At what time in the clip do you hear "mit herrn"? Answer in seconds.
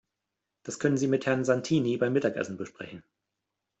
1.07-1.45